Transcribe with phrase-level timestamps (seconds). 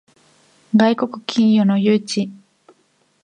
[0.75, 2.31] 外国企業の誘致